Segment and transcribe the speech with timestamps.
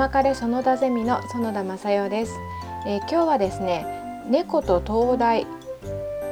[0.00, 2.40] はママカレ園田ゼミの園田正代です、
[2.86, 3.84] えー、今日はですね
[4.30, 5.46] 猫と東大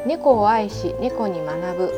[0.06, 1.92] 猫を愛し猫に学ぶ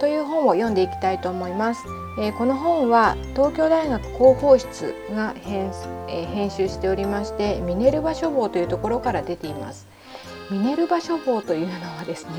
[0.00, 1.84] という本を読んでいきたいと思います、
[2.18, 5.70] えー、この本は東京大学広報室が編,、
[6.08, 9.86] えー、編集しておりましてミネルヴァ書房というところから出ています。
[10.50, 12.32] ミネルヴァ書房というのはですね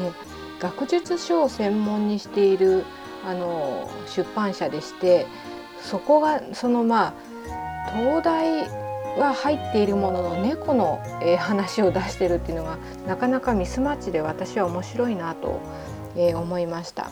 [0.60, 2.84] 学術書を専門にしている
[3.26, 5.26] あの出版社でして
[5.82, 7.33] そこがそのまあ
[7.92, 8.68] 東大
[9.18, 15.60] は入っているものの猫の、え、話を出してるっていうのがなかなかミスマッチで私は面白いなと、
[16.16, 17.10] え、思いました。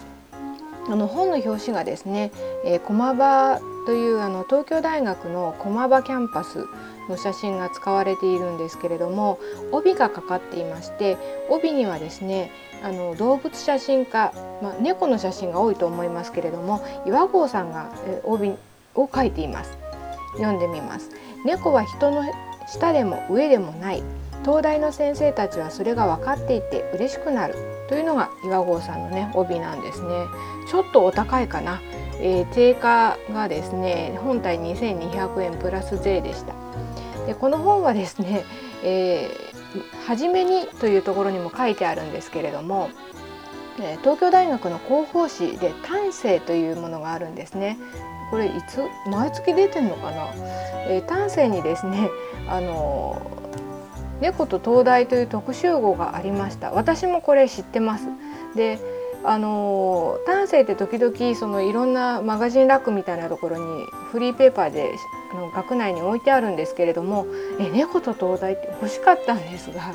[0.90, 2.32] あの本の表紙がですね、
[2.66, 6.66] え、駒場というあの東京大学の駒場キャンパス
[7.10, 9.40] の写真が使われているんですけれども
[9.72, 11.18] 帯がかかっていまして
[11.50, 12.52] 帯にはですね
[12.84, 17.92] あの動物写真家、まあ、猫の写真が多いと思いますけれども岩合さんが
[18.24, 18.54] 帯
[18.96, 19.78] を書いています
[20.34, 21.10] 読んでみます。
[21.46, 22.24] 猫は人の
[22.68, 24.04] 下でも上でもない。
[24.44, 27.56] 東大の先生たちはそれが分かっていて嬉しくなる。
[27.90, 30.10] というのが岩合さんのね帯なんですね。
[30.70, 31.82] ちょっとお高いかな、
[32.20, 36.54] えー、定価がですね本体2200円プラス税でした。
[37.26, 38.46] でこの本はですね、
[38.84, 42.90] えー、初めにというところにも書いてあるんですけれども
[44.02, 47.78] 東京大学の広報誌で「丹精」というものがあるんですね。
[48.32, 50.30] これいつ毎月出てんのかな、
[50.88, 52.10] えー、丹精にですね
[52.48, 53.22] あの
[54.22, 56.72] 猫と東大という特集号がありました。
[56.72, 58.06] 私もこれ知ってます。
[58.56, 58.80] で
[59.24, 64.96] あの丹精って時々そのいろんなマガジンラックみたいなところにフリーペーパーで
[65.32, 67.28] あの学内に置いてあるんですけれども
[67.60, 69.94] え猫と東大って欲しかったんですが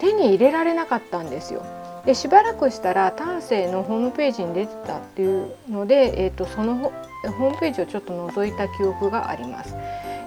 [0.00, 1.64] 手に入れられなかったんですよ。
[2.04, 6.92] でしばらくしたら丹精のホームページに出てたっていうので、えーと、その
[7.30, 9.74] ホームページをちょっと覗いた記憶があります。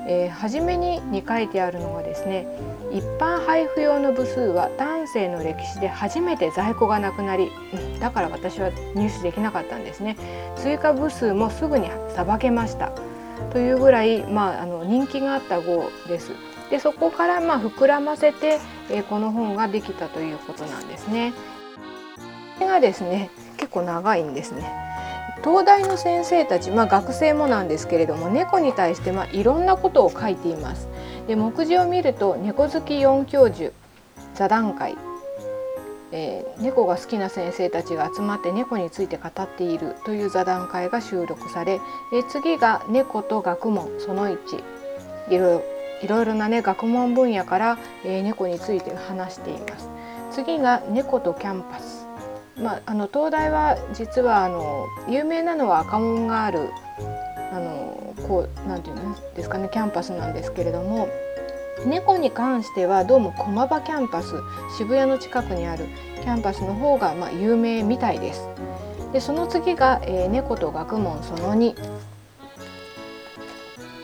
[0.08, 2.46] えー、初めにに書いてあるのはですね
[2.92, 7.52] 一般配布用の部数は丹精の歴史で初めて在庫がなくなり
[8.00, 10.16] だから私は入手できなかったんですね
[10.58, 12.92] 追加部数もすぐにさばけました
[13.52, 16.32] というぐらい、まあ、あの人気があった号です
[16.70, 21.32] でそこからまあ膨らませて、えー、この本ができたということなんですね。
[22.56, 24.85] これがですね結構長いんですね。
[25.46, 30.88] 東大の先生たち、まあ、学生もなんですけれども猫に対してまあいろんなことを書いています。
[31.28, 33.72] で目次を見ると猫好き4教授
[34.34, 34.98] 座談会、
[36.12, 41.80] えー、猫が好きな先生たちが集まって猫について語っているという座談会が収録され、
[42.12, 44.38] えー、次が猫と学問その1
[45.30, 45.62] いろ
[46.02, 49.90] いろいろな、ね、学問分野から、えー、猫について話しています。
[50.32, 52.05] 次が猫とキャンパス
[52.58, 56.70] まあ、あの東大は実はあの有名なのは赤門がある
[57.52, 61.10] あのこうなんていうんですかねキャンパスなんですけれども
[61.86, 64.36] 猫に関してはどうも駒場キャンパス
[64.78, 65.86] 渋谷の近くにある
[66.22, 68.48] キャンパスの方がまあ有名みたいです。
[69.12, 71.76] でその次が、えー、猫と学問その2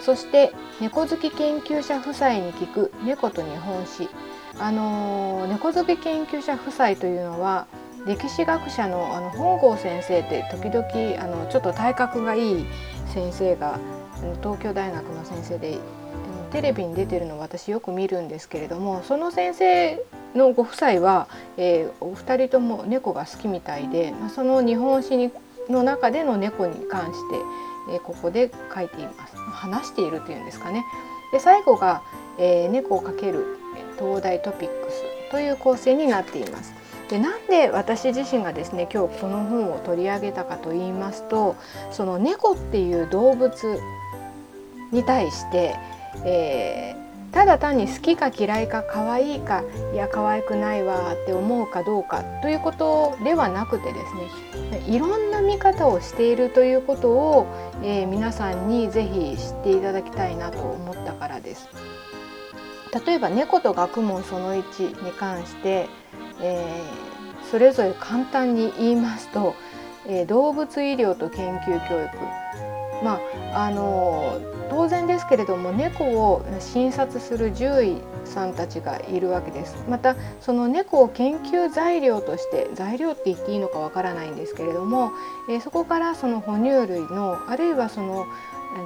[0.01, 4.09] そして猫好き研究者夫妻に聞く猫と日本史
[4.57, 7.68] あのー、猫好き研究者夫妻というのは
[8.06, 12.66] 歴史学者のあの本郷先生って時々あのちょっと体格がいい
[13.13, 13.79] 先生が
[14.41, 15.78] 東京大学の先生で
[16.51, 20.03] テレビに出てるのを私よく見るんですけれどもその先生
[20.35, 25.31] のご夫妻は、えー、お二人とも猫が好きみたいで、まあ、その日本史に
[25.69, 30.83] の中での猫に関して、えー、ここで書いています話しているというんですかね。
[31.31, 32.01] で最後が、
[32.38, 33.57] えー、猫をかける
[33.97, 36.81] 東大トピックスという構成になっています。
[37.11, 41.57] でなんで私自身がですね今日この本を取り上げたかと言いますと
[41.91, 43.81] その猫っていう動物
[44.94, 45.75] に対して、
[46.24, 49.62] えー、ただ単に好きか嫌いか可愛いか
[49.94, 54.15] いや可愛くないわって思うかどうかということではなくてです
[54.71, 57.45] ねいろんな見方をしているということを、
[57.83, 61.68] えー、皆さんに是非知っていただきたいなと思ったからです。
[63.06, 65.88] 例えば猫と学問その1に関して
[66.41, 69.55] えー、それぞれ簡単に言いますと、
[70.07, 72.09] えー、動物医療と研究教育。
[73.03, 73.19] ま
[73.53, 74.39] ああの
[74.69, 79.83] 当然ですけれども猫を診察する獣医さんたちがいるわけです。
[79.89, 85.11] またその猫を研究材料として材料って言っていいのかわからないんですけれども、
[85.49, 88.27] えー、そこからその哺乳類のあるいはその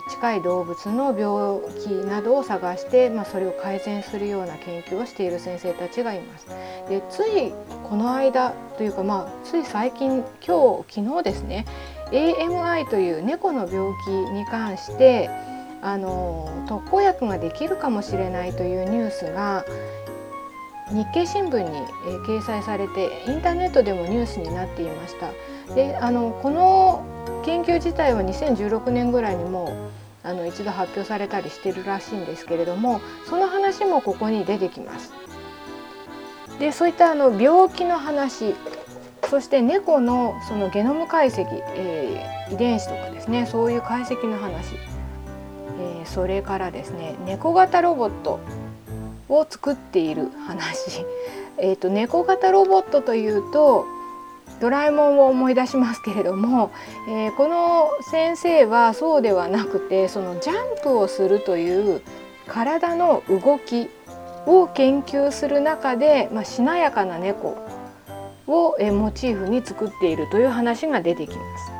[0.09, 6.47] 近い動物の病気などを探して、まあ、それを改善するような研究をしている先生たちがいます。
[6.89, 7.53] でつい
[7.87, 11.65] この間というか、まあ、つい最近今日昨日ですね
[12.11, 15.29] AMI という猫の病気に関して
[15.81, 19.65] あの特効薬ができるかもしれないというニュースが
[20.91, 21.81] 日経新聞に、え、
[22.27, 25.31] 掲載されてインターネットでもニュースになっていました。
[25.73, 27.03] であのこの
[27.45, 29.91] 研究自体は2016年ぐらいにも
[30.23, 32.99] あの一度発表されたりしてるらしいんですけれども
[33.29, 35.13] その話もここに出てきます。
[36.59, 38.55] でそういったあの病気の話
[39.29, 41.45] そして猫のそのゲノム解析、
[41.75, 44.75] えー、遺伝子とかですねそういう解析の話、
[45.79, 48.39] えー、それからですね猫型ロボット
[49.27, 51.05] を作っている話
[51.57, 53.85] えと猫型ロボットというと
[54.59, 56.71] ドラえもんを思い出しますけれども、
[57.07, 62.01] えー、この先生はそうではなくてそのジャンプをするという
[62.47, 63.89] 体の動き
[64.45, 67.57] を研究する中で、まあ、しなやかな猫
[68.47, 71.71] を、えー、モチーフに作っているという話が出てきます。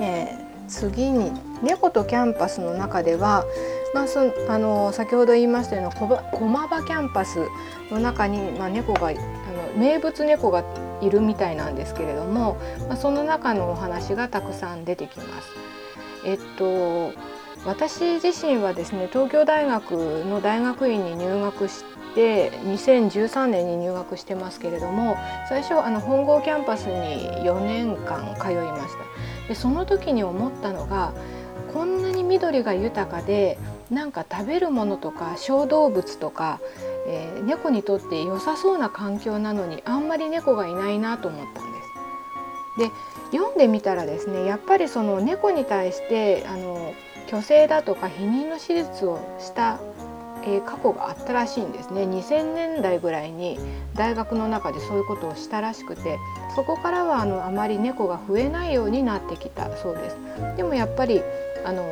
[0.00, 1.30] えー、次に
[1.62, 3.44] 猫とキャンパスの中では、
[3.94, 5.90] まあ、そあの先ほど言いましたような
[6.32, 7.46] 駒場キャンパス
[7.90, 9.18] の中に、まあ、猫があの
[9.78, 10.64] 名物猫が
[11.00, 12.56] いるみたいなんですけれども、
[12.88, 15.48] まあ、その中のお話がたくさん出てきます。
[16.24, 17.12] えっと
[17.66, 19.92] 私自身はですね東京大学
[20.24, 25.16] の大学院に入学して2013年に入学してますけれども
[25.48, 31.12] 最初あの本郷キャンパスに4年間通いましたでその時に思ったのが
[31.72, 33.58] こんなに緑が豊かで
[33.90, 36.60] なんか食べるものとか小動物とか
[37.06, 41.94] えー、猫にとって良さそうな環境なのにあんまり猫がいないなと思ったんです。
[42.78, 42.90] で
[43.32, 46.94] 読んでみたらですねやっぱりその猫に対してあの
[47.28, 49.80] 虚勢だとか避妊の手術をした、
[50.44, 53.58] え、過去があったらしいんですね2000年代ぐらいに
[53.94, 56.18] 大学の中でそういうことをしたらしくて
[56.54, 60.16] そこからはあのあまり猫が増えないようになってきたそうです。
[60.56, 61.22] でもやっぱり
[61.64, 61.84] あの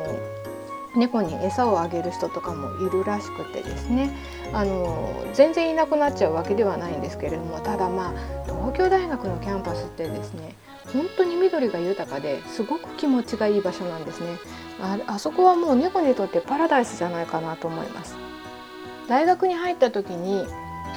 [0.95, 4.11] 猫に餌をあげる人とかもいるらしくてですね。
[4.53, 8.13] あの全然いなくなっちゃうわけではないんですけれどもただまあ
[8.45, 10.53] 東京大学のキャンパスってですね
[10.93, 14.37] 本当に緑が豊かですごく気持ちがいい場所なんですね。
[14.79, 18.15] ああそこはもう猫にとってパラダイスじゃないかなと思います。
[19.07, 20.45] 大学に入った時に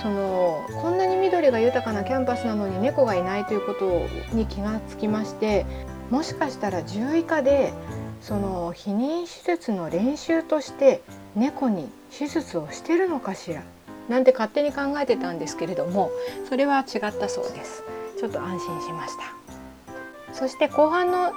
[0.02, 5.64] そのこんなに緑が豊かなキャンパスなのに猫がいないということに気がつきまして
[6.10, 7.72] もしかしたら獣医科で
[8.20, 11.02] その避妊手術の練習として
[11.34, 13.62] 猫に手術をしてるのかしら？
[14.08, 16.10] なんて勝手に考えてたんですけれども
[16.48, 17.82] それは違ったそうです。
[18.18, 20.34] ちょっと安心しました。
[20.34, 21.32] そして後半の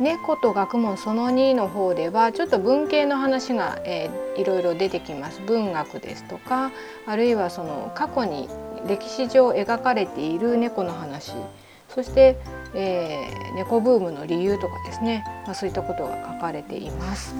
[0.00, 5.40] 猫と学問その2の方ではちょっと文系の話が、えー、いろいろ出てきます。
[5.46, 6.72] 文学ですとか
[7.06, 8.48] あるいはその過去に
[8.86, 11.32] 歴史上描かれている猫の話
[11.94, 12.36] そして、
[12.74, 17.34] えー、猫ブームの理由とかですね、まあ、そういったことが書かれています。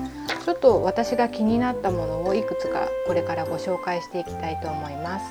[0.44, 5.24] ちょっと私が気になったものをいくつかこれからご紹介していきたいと思います。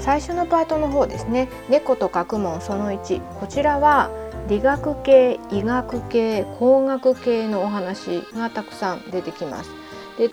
[0.00, 1.48] 最初のパートの方ですね。
[1.68, 4.10] 猫と学問その1こちらは
[4.48, 9.70] 理学系医学系工学系のお話がたくさん出てきます。
[10.18, 10.30] で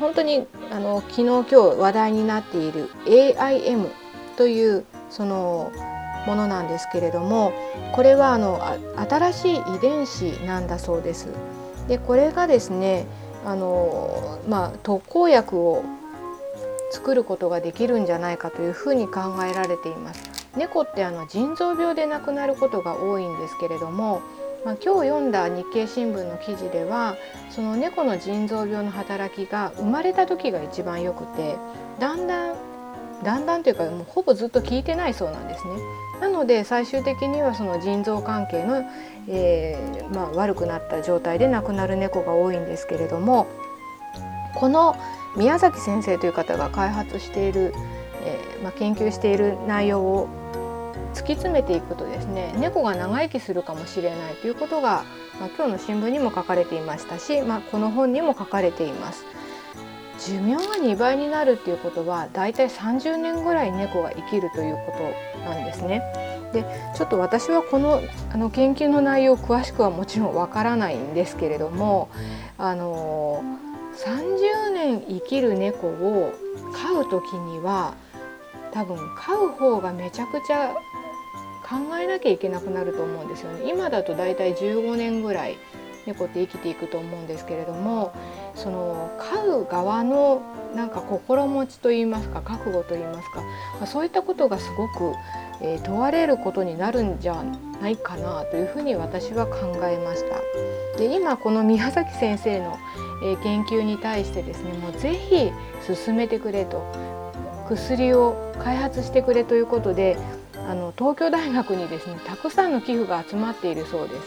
[0.00, 3.88] 本当にあの昨日今日話題になっている AIM
[4.36, 5.70] というその
[6.26, 7.52] ものなんですけれども
[7.92, 8.60] これはあの
[8.96, 11.28] 新しい遺伝子なんだそうです。
[11.88, 13.06] でこれがですね
[13.44, 15.84] あの、まあ、特効薬を
[16.92, 20.30] 作ることができるんじゃないかというふうに考えられています。
[20.56, 24.20] 猫ってあの腎臓病で亡くなることが多いんですけれども、
[24.64, 27.16] まあ、今日読んだ日経新聞の記事では
[27.50, 31.56] その猫の腎臓病の働きが生まれた時が一番よくて
[31.98, 32.71] だんだん
[33.24, 35.74] だんだんというかもうほぼずっと効いてないそうなんですね。
[36.20, 38.84] なので最終的にはその腎臓関係の、
[39.28, 43.48] えー、まあ、悪くなった状態で亡くなる猫が多いんですけれども
[44.54, 44.96] この
[45.36, 47.74] 宮崎先生という方が開発している、
[48.24, 50.28] えー、まあ、研究している内容を
[51.12, 55.04] 突き詰めていくとですね猫が長生きするかもしれないということが、
[55.40, 59.24] まあ、今日の新聞にも書かれていましたし、まあ、この本にも書かれています。
[60.26, 66.02] 寿命が2倍になるっていうことはだいたい30年ぐらい猫が生きるということなんですね。
[66.52, 66.64] で
[66.94, 68.00] ちょっと私はこの
[68.32, 72.10] あの研究の内容詳しくはもちろんわからないんですけれども
[72.58, 73.42] あの
[73.96, 76.32] 30年生きる猫を
[76.74, 77.94] 飼う時には
[78.72, 80.74] 多分飼う方がめちゃくちゃ
[81.62, 83.68] 考えなきゃいけなくなると思うんですよね。
[83.68, 85.56] 今だとだいたい15年ぐらい
[86.06, 88.12] 猫って生きていくと思うんですけれども
[88.54, 90.42] その飼う側の
[90.74, 93.40] なんか心持ちといいますか覚悟といいますか、
[93.78, 95.14] まあ、そういったことがすごく、
[95.60, 97.44] えー、問われることになるんじゃ
[97.80, 100.98] ないかなというふうに私は考えました。
[100.98, 102.78] で今この宮崎先生の、
[103.24, 105.50] え研究に対してですねもうぜひ
[105.94, 106.84] 進めてくれと
[107.68, 110.16] 薬を開発してくれということで
[110.68, 114.20] あの東京大学にですねたくさんの寄付が集まっているそうです。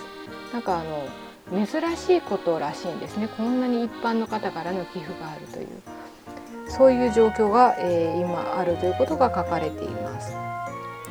[0.53, 1.07] なんかあの
[1.55, 5.67] 珍しいことらしいんですねこんなに一般の方からの寄付があるという
[6.67, 10.33] そういう状況が、えー、今あるということが書かれています。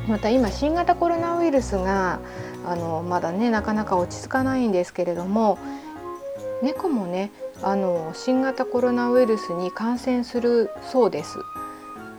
[0.08, 2.20] また今新型コロナウイルスが
[2.66, 5.58] あのまだねなかなか落ち着かないんですけれども
[6.62, 7.30] 猫もね
[7.62, 11.38] あの新型コロナウイルスに感染するそうです。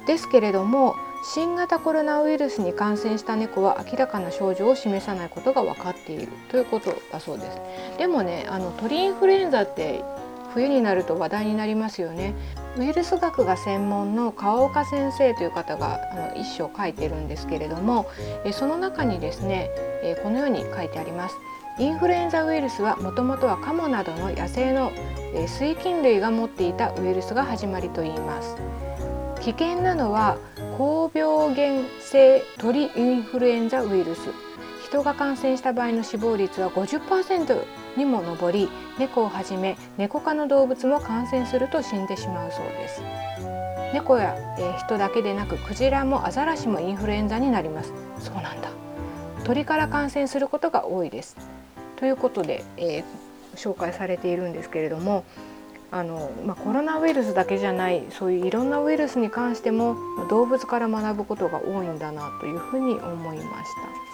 [0.07, 0.95] ですけれども
[1.27, 7.59] 新型コロナウイルスに感染した猫は明らかな症状を示さないことが分かっているということだそうです。
[7.97, 10.03] でもねあの鳥インフルエンザって
[10.53, 12.35] 冬になると話題になりますよね。
[12.77, 18.05] ウイルス学が専門の川岡先生という方があの一章書いてるんですけれども
[18.45, 19.71] えその中にですね
[20.03, 21.35] えこのように書いてあります。
[21.79, 24.91] インフルエンザウイルスはもともとはカモなどの野生の
[25.47, 28.55] 水菌類が持っていたウイルスが始まりといいます。
[29.41, 30.37] 危険なのは
[30.77, 34.29] 高病原性鳥インフルエンザウイルス。
[34.83, 37.63] 人が感染した場合の死亡率は50%
[37.95, 43.01] にも上り猫をはじめ猫科の動物も感染すると死んでしまうそうです。
[43.93, 47.93] 猫や、え人だけでなくクジラもアザラシもインフルエンザになります。
[48.19, 48.69] そうなんだ。
[49.45, 51.37] 鳥から感染することが多いです。
[51.95, 53.03] ということで、えー、
[53.55, 55.23] 紹介されているんですけれども
[55.91, 59.95] あの、まあ、コロナウイルスだけじゃないそういういろんなウイルスに関しても
[60.29, 64.05] 動物から学ぶことが多いんだなというふうに思いました。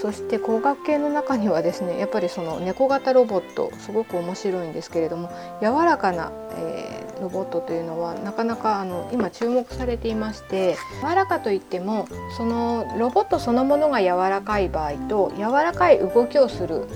[0.00, 5.28] そして工学系の中にはですねやっぱりその猫型ロボットすごく面白いんですけれども
[5.60, 12.06] 柔らかな、えー、ロボットというのはなかなかあの今注目されていまして柔らかといっても
[12.36, 16.86] そのロボットそのものが柔らかい場合と柔らかい動きをする、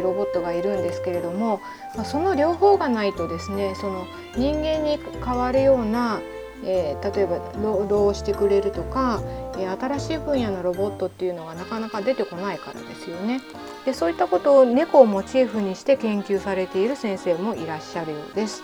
[0.00, 1.60] ロボットがいるんですけれども、
[1.96, 4.06] まあ、その両方がないとですねその
[4.36, 6.20] 人間に変わるような
[6.64, 9.20] えー、例えば労働をしてくれるとか、
[9.58, 13.40] えー、新しい分野のロボットっていうのがなかなか出てこないからですよね。
[13.84, 18.62] でそういったことを猫をモチーフにして研究されている先生もいらっしゃるようです。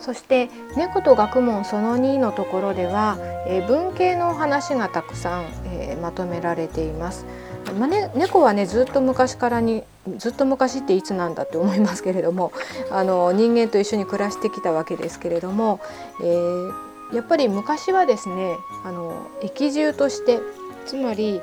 [0.00, 7.26] そして猫と学問その2のところでは、えー、文系の話がたくさん、えー、まとめられています。
[7.72, 9.82] まあね、猫はねずっと昔からに
[10.16, 12.52] ずっと昔っていつなんだって思いますけれども
[12.90, 15.80] あの人間と一緒に暮らしてきたわけですけれども、
[16.20, 16.72] えー、
[17.14, 20.40] やっぱり昔はですねあの液獣として
[20.86, 21.42] つまり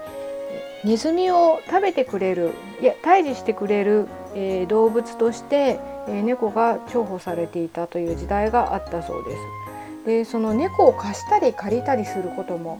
[0.83, 2.51] ネズミを食べてくれる
[2.81, 9.37] いや退治してくれる、えー、動物として、えー、猫が重宝されていたという時代があったそうです。
[10.05, 12.79] でその猫を貸したり借りたりすることも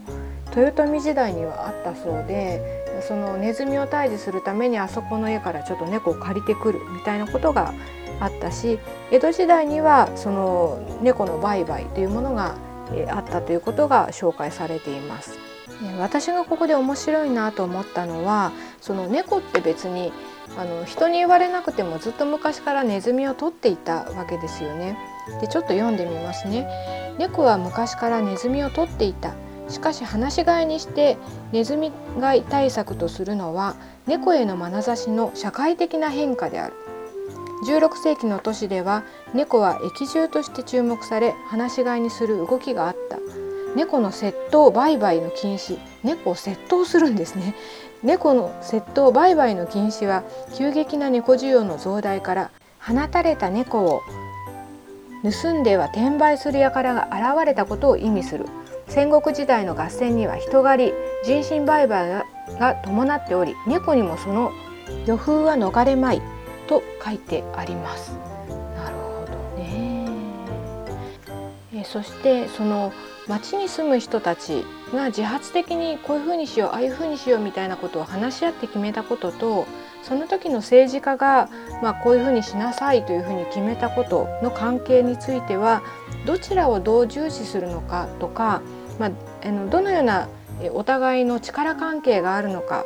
[0.56, 7.74] 豊臣時代にはあったそうでそのネズミを退治するためにあそこの家からちょっと猫を借りてくるみたいなことが
[8.20, 8.80] あったし
[9.12, 12.56] 江戸時代にはその猫の売買というものが
[13.10, 15.38] あったということが紹介されています。
[16.00, 20.14] 私がここで面白いなと思ったのはその猫って別に
[20.58, 24.98] あの人に言われなくてもずっと昔からネズミを取っていたわけですよね。
[25.42, 27.14] でちょっと読んでみますね。
[27.18, 29.34] 猫は昔からネズミを取っていた。
[29.68, 31.18] しかし放し飼いにして
[31.52, 33.76] ネズミ飼い対策とするのは
[34.08, 36.74] 猫への眼差しの社会的な変化である。
[37.68, 39.04] 16世紀の都市では
[39.34, 43.18] 猫は液獣として注目され放し飼いにする動きがあった。
[43.76, 47.56] 猫の窃盗売買の禁止猫を窃盗するんですね。
[48.04, 54.02] 猫の窃盗売買の禁止は急激な猫需要の増大から放たれた猫を
[55.24, 58.46] 盗んでは転売する輩が現れたことを意味する。
[58.88, 62.24] 戦国時代の合戦には人狩り人身売買
[62.60, 64.52] が伴っており猫にもその
[65.06, 66.22] 予風は逃れまい
[66.68, 68.12] と書いてあります。
[68.76, 70.08] なるほどね
[71.74, 72.94] えそしてその
[73.28, 74.64] 町に住む人たち
[74.94, 79.66] が自発的にこういうふうにしようああいうふうにしようみたいなことを話し合って決めたことと
[80.08, 81.50] その時の政治家が、
[81.82, 85.82] まあ、こういうふうにしなさいというふうに決めたことの関係については
[86.26, 88.62] どちらをどう重視するのかとか、
[89.00, 89.12] まあ、
[89.44, 90.30] あのどのような
[90.74, 92.86] お互いの力関係があるのか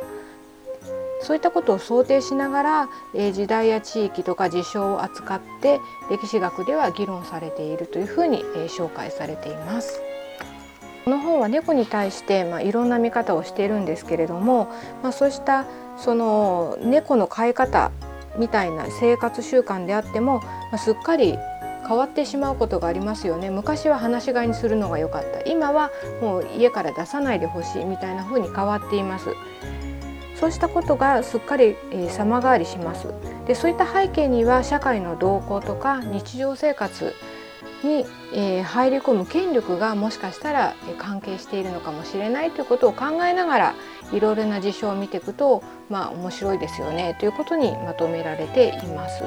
[1.22, 5.78] そういったことを想定しながら、え時代や地域とか事象を扱って
[6.10, 10.00] 歴史学では議論されているというふうに、え紹介されています。
[11.04, 14.70] この本は猫に対して、まあ、いろんな見方をしているんですけれども、
[15.02, 15.66] まあ、そうした
[16.00, 17.92] その猫の飼い方
[18.38, 20.42] みたいな生活習慣であっても、
[20.72, 21.36] ま、すっかり
[21.86, 23.50] 変わってしまうことがありますよね。
[23.50, 25.42] 昔は放し飼いにするのが良かった。
[25.42, 25.90] 今は
[26.20, 29.30] もう家から出さないでほしいみたいな風に変わっています。
[30.36, 33.08] そうしたことがすっかり、えー、様変わりします。
[33.46, 37.14] でそういった背景には社会の動向とか日常生活
[37.82, 43.74] に、えー、入り込む権力がもしかしたら関係しているのかもしれないということを考えながら
[44.12, 49.22] いろいろな事象を見ていくとまあ面白いですよねということにまとめられています。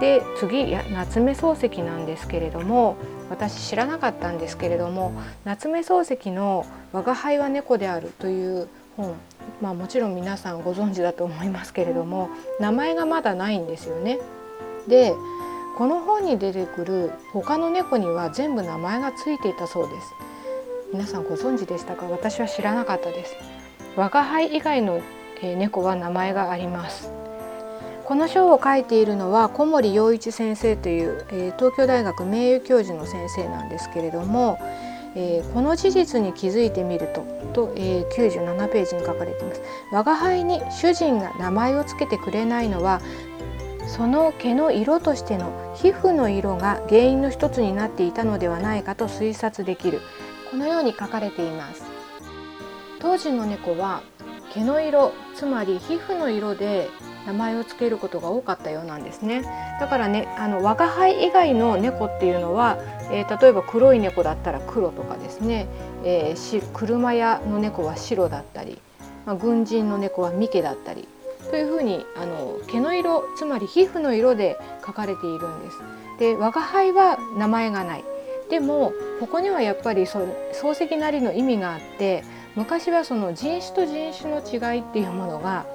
[0.00, 2.96] で次夏目漱石なんですけれども
[3.30, 5.12] 私知らなかったんですけれども
[5.44, 9.14] 夏目漱石の「我が輩は猫である」という本
[9.60, 14.18] まあもちろん皆さんご存知だと思いますけれども名前がまだないんですよね。
[14.86, 15.14] で
[15.78, 20.12] この本に出てくる他の猫には全部名前がついていたそうです。
[20.92, 22.06] 皆さんご存知でしたか？
[22.06, 23.36] 私は知らなかったです。
[23.94, 25.00] 我が輩以外の
[25.40, 27.12] 猫は名前があります。
[28.04, 34.58] この章を書いているのは小森洋一先生という、え東京大学名誉教授の先生なんですけれども、
[35.14, 39.62] えー、この事実に気づいてみるとと、えー、97ページに書かれています。
[39.92, 43.00] 我が輩に主人が名前を付けてくれないのは
[43.88, 50.00] その毛の色としての皮膚の色が原因の一つになっていたのではないかと推察できる。
[50.50, 51.82] このように書かれています。
[53.00, 54.02] 当時の猫は
[54.52, 56.88] 毛の色つまり皮膚の色で
[57.26, 59.42] 名前を付けることが多かったようなんですね。
[59.80, 62.78] だからねあの我が輩以外の猫っていうのは、
[63.10, 65.66] えー、例えば黒い猫だったら黒とかですね、
[66.04, 68.78] えー、車屋の猫は白だったり、
[69.24, 71.08] まあ、軍人の猫は三毛だったり。
[71.50, 75.78] というふうにあの毛の色つまり皮膚の色で書かれているんです。
[76.18, 78.04] で我が輩は名前がない
[78.50, 80.20] でもここにはやっぱりそ
[80.52, 82.24] 漱石なりの意味があって
[82.56, 85.66] 昔はその人種と人種の違いっていうものが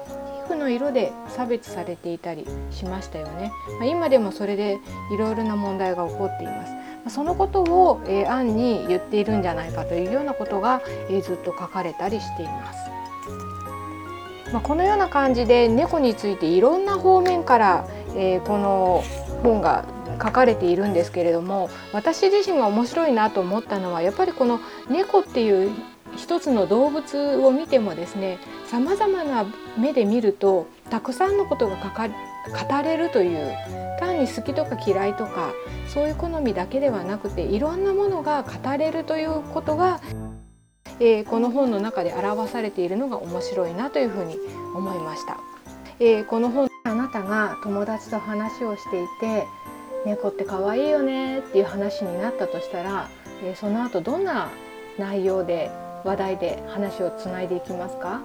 [0.46, 3.52] 皮膚の色で差別されていたりしましたよね。
[3.78, 4.78] まあ、今でもそれで
[5.12, 6.74] いろいろな問題が起こっています。
[7.14, 12.93] そのことを、えー、案に言っているんじゃないかというようなことが、えー、ずっと書かれたりしています。
[14.54, 19.02] まあ、このような感じで猫についていろんな方面から、えー、この
[19.42, 19.84] 本が
[20.22, 25.72] 書かれているんですけれども私自身が面白いなと思ったのはやっぱりこの猫っていう
[26.16, 28.38] 一つの動物を見てもですね
[28.68, 29.44] さまざまな
[29.76, 33.52] 目で見るとたくさんのことがかか語れるという
[33.98, 35.52] 単に好きとか嫌いとか
[35.88, 40.00] そういう好みだけではなくていろんなものが語れるということが
[41.00, 44.38] えー、この本の中で表されているのが面白いなというふうに
[44.74, 45.38] 思いました。
[46.00, 49.46] えー、この本あなたが友達と話をしていて
[50.04, 53.08] 猫って可愛いよねっていう話になったとしたら、
[53.42, 54.50] えー、その後どんな
[54.98, 55.70] 内容で
[56.04, 58.20] 話題で話をつないでいきますか？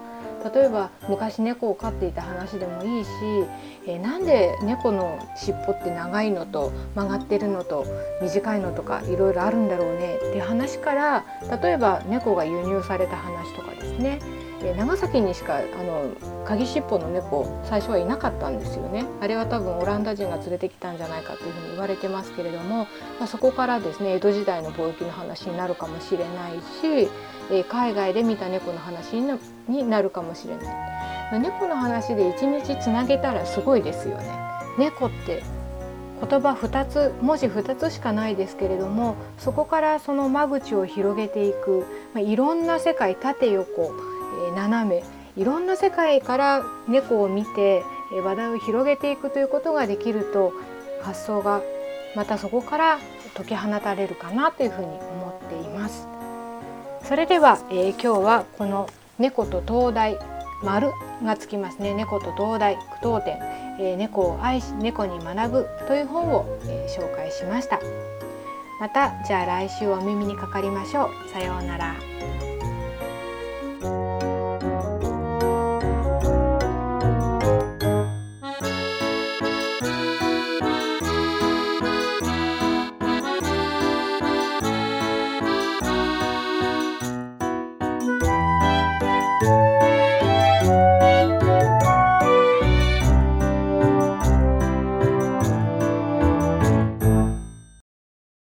[0.53, 3.09] 例えば昔猫を飼っていた話でもいいし、
[3.85, 7.85] えー、なんで猫の尻尾って長いのと曲がってるのと
[8.21, 11.25] 短いのとかいろいろあるんだろうねって話から
[11.61, 14.19] 例えば猫が輸入された話とかですね。
[14.61, 16.11] え長崎にしかあの
[16.45, 22.87] 鍵尻尾の猫最初はいなかったんですよねあれは多分オランダ人が連れてきたんじゃないかというふうに言われてますけれども、
[23.19, 27.09] まあ、そこからですね江戸時代の貿易の話になるかもしれないし
[27.51, 29.19] え海外で見た猫の話
[29.67, 30.65] になるかもしれない。
[31.31, 34.25] ま猫の話で一日つなげたらすごいですよね。
[34.77, 35.43] 猫って
[36.19, 43.91] 言葉2つ文字2つしかないですけれどもそこからその間口を広げていく、まあ、いろんな世界縦横、
[44.55, 45.03] 斜め
[45.35, 50.51] いろんな世界から猫を見て、話題を広げていくということができると
[51.01, 51.61] 発想が
[52.15, 52.99] またそこから
[53.35, 56.07] 解き放たれるかなというふうに思っています。
[57.03, 60.17] それでは、えー、今日はこの猫と灯台
[60.63, 60.91] 丸
[61.23, 61.93] がつきますね。
[61.93, 63.37] 猫と灯台句読点、
[63.79, 67.79] えー、猫を愛し猫に学ぶという本を、えー、紹介しました。
[68.79, 71.29] またじゃあ来週お耳にかかりましょう。
[71.31, 72.18] さようなら。